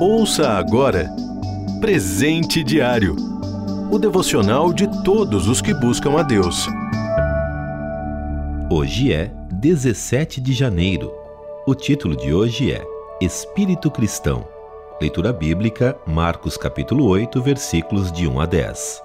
Ouça 0.00 0.50
agora 0.50 1.10
Presente 1.80 2.64
Diário 2.64 3.30
o 3.90 3.98
devocional 3.98 4.72
de 4.72 4.86
todos 5.02 5.48
os 5.48 5.60
que 5.60 5.74
buscam 5.74 6.16
a 6.16 6.22
Deus. 6.22 6.68
Hoje 8.70 9.12
é 9.12 9.32
17 9.50 10.40
de 10.40 10.52
janeiro. 10.52 11.12
O 11.66 11.74
título 11.74 12.16
de 12.16 12.32
hoje 12.32 12.72
é 12.72 12.86
Espírito 13.20 13.90
Cristão. 13.90 14.46
Leitura 15.00 15.32
bíblica, 15.32 15.98
Marcos 16.06 16.56
capítulo 16.56 17.04
8, 17.08 17.42
versículos 17.42 18.12
de 18.12 18.28
1 18.28 18.40
a 18.40 18.46
10. 18.46 19.02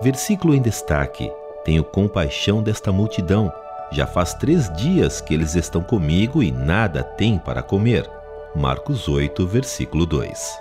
Versículo 0.00 0.54
em 0.54 0.62
destaque: 0.62 1.28
Tenho 1.64 1.82
compaixão 1.82 2.62
desta 2.62 2.92
multidão. 2.92 3.52
Já 3.92 4.06
faz 4.06 4.34
três 4.34 4.72
dias 4.76 5.20
que 5.20 5.34
eles 5.34 5.56
estão 5.56 5.82
comigo 5.82 6.42
e 6.42 6.52
nada 6.52 7.02
têm 7.02 7.38
para 7.38 7.62
comer. 7.62 8.08
Marcos 8.54 9.08
8, 9.08 9.44
versículo 9.48 10.06
2. 10.06 10.60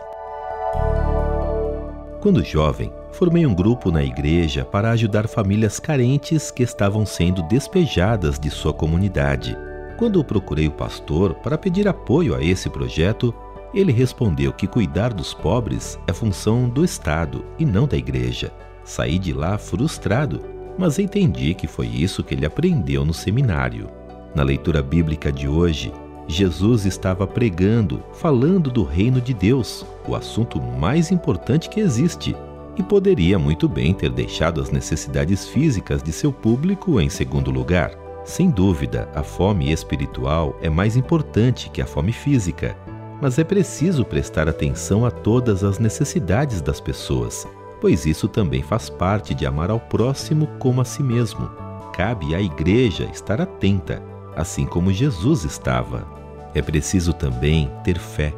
Quando 2.19 2.43
jovem, 2.43 2.91
formei 3.11 3.45
um 3.45 3.53
grupo 3.53 3.91
na 3.91 4.03
igreja 4.03 4.65
para 4.65 4.89
ajudar 4.91 5.27
famílias 5.27 5.79
carentes 5.79 6.49
que 6.49 6.63
estavam 6.63 7.05
sendo 7.05 7.43
despejadas 7.43 8.39
de 8.39 8.49
sua 8.49 8.73
comunidade. 8.73 9.55
Quando 9.95 10.23
procurei 10.23 10.67
o 10.67 10.71
pastor 10.71 11.35
para 11.35 11.57
pedir 11.57 11.87
apoio 11.87 12.35
a 12.35 12.43
esse 12.43 12.69
projeto, 12.69 13.33
ele 13.73 13.91
respondeu 13.91 14.51
que 14.51 14.65
cuidar 14.65 15.13
dos 15.13 15.33
pobres 15.33 15.99
é 16.07 16.13
função 16.13 16.67
do 16.67 16.83
Estado 16.83 17.45
e 17.59 17.65
não 17.65 17.87
da 17.87 17.95
igreja. 17.95 18.51
Saí 18.83 19.19
de 19.19 19.33
lá 19.33 19.57
frustrado, 19.57 20.41
mas 20.79 20.97
entendi 20.97 21.53
que 21.53 21.67
foi 21.67 21.87
isso 21.87 22.23
que 22.23 22.33
ele 22.33 22.45
aprendeu 22.45 23.03
no 23.03 23.13
seminário. 23.13 23.89
Na 24.33 24.43
leitura 24.43 24.81
bíblica 24.81 25.29
de 25.29 25.45
hoje, 25.45 25.91
Jesus 26.25 26.85
estava 26.85 27.27
pregando, 27.27 28.01
falando 28.13 28.71
do 28.71 28.83
reino 28.83 29.19
de 29.19 29.33
Deus, 29.33 29.85
o 30.07 30.15
assunto 30.15 30.61
mais 30.61 31.11
importante 31.11 31.69
que 31.69 31.81
existe, 31.81 32.33
e 32.77 32.81
poderia 32.81 33.37
muito 33.37 33.67
bem 33.67 33.93
ter 33.93 34.09
deixado 34.09 34.61
as 34.61 34.71
necessidades 34.71 35.45
físicas 35.49 36.01
de 36.01 36.13
seu 36.13 36.31
público 36.31 37.01
em 37.01 37.09
segundo 37.09 37.51
lugar. 37.51 37.91
Sem 38.23 38.49
dúvida, 38.49 39.09
a 39.13 39.21
fome 39.21 39.73
espiritual 39.73 40.57
é 40.61 40.69
mais 40.69 40.95
importante 40.95 41.69
que 41.69 41.81
a 41.81 41.85
fome 41.85 42.13
física, 42.13 42.77
mas 43.21 43.37
é 43.37 43.43
preciso 43.43 44.05
prestar 44.05 44.47
atenção 44.47 45.05
a 45.05 45.11
todas 45.11 45.61
as 45.61 45.77
necessidades 45.77 46.61
das 46.61 46.79
pessoas, 46.79 47.45
pois 47.81 48.05
isso 48.05 48.27
também 48.27 48.61
faz 48.61 48.89
parte 48.89 49.33
de 49.33 49.45
amar 49.45 49.69
ao 49.69 49.79
próximo 49.79 50.47
como 50.59 50.81
a 50.81 50.85
si 50.85 51.01
mesmo. 51.01 51.49
Cabe 51.93 52.33
à 52.33 52.41
igreja 52.41 53.09
estar 53.11 53.41
atenta, 53.41 54.01
assim 54.35 54.65
como 54.65 54.91
Jesus 54.91 55.43
estava. 55.43 56.07
É 56.53 56.61
preciso 56.61 57.13
também 57.13 57.71
ter 57.83 57.99
fé. 57.99 58.33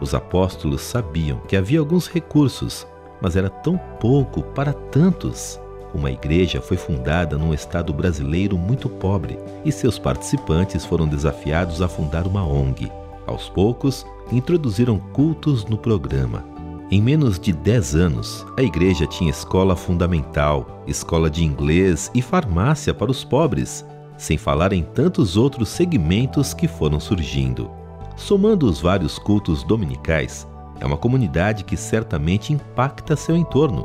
Os 0.00 0.14
apóstolos 0.14 0.82
sabiam 0.82 1.38
que 1.48 1.56
havia 1.56 1.80
alguns 1.80 2.06
recursos, 2.06 2.86
mas 3.20 3.36
era 3.36 3.48
tão 3.48 3.78
pouco 4.00 4.42
para 4.42 4.72
tantos. 4.72 5.58
Uma 5.94 6.10
igreja 6.10 6.60
foi 6.60 6.76
fundada 6.76 7.38
num 7.38 7.54
estado 7.54 7.92
brasileiro 7.92 8.58
muito 8.58 8.88
pobre 8.88 9.38
e 9.64 9.72
seus 9.72 9.98
participantes 9.98 10.84
foram 10.84 11.08
desafiados 11.08 11.80
a 11.80 11.88
fundar 11.88 12.26
uma 12.26 12.46
ONG. 12.46 12.92
Aos 13.26 13.48
poucos, 13.48 14.06
introduziram 14.30 14.98
cultos 14.98 15.64
no 15.64 15.78
programa. 15.78 16.55
Em 16.88 17.02
menos 17.02 17.36
de 17.36 17.52
10 17.52 17.96
anos, 17.96 18.46
a 18.56 18.62
igreja 18.62 19.08
tinha 19.08 19.30
escola 19.30 19.74
fundamental, 19.74 20.84
escola 20.86 21.28
de 21.28 21.44
inglês 21.44 22.08
e 22.14 22.22
farmácia 22.22 22.94
para 22.94 23.10
os 23.10 23.24
pobres, 23.24 23.84
sem 24.16 24.38
falar 24.38 24.72
em 24.72 24.84
tantos 24.84 25.36
outros 25.36 25.68
segmentos 25.68 26.54
que 26.54 26.68
foram 26.68 27.00
surgindo. 27.00 27.68
Somando 28.16 28.66
os 28.66 28.80
vários 28.80 29.18
cultos 29.18 29.64
dominicais, 29.64 30.46
é 30.78 30.86
uma 30.86 30.96
comunidade 30.96 31.64
que 31.64 31.76
certamente 31.76 32.52
impacta 32.52 33.16
seu 33.16 33.36
entorno, 33.36 33.84